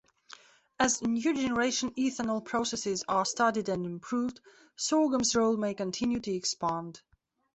[0.79, 4.41] As new-generation ethanol processes are studied and improved,
[4.75, 6.99] sorghum's role may continue to expand.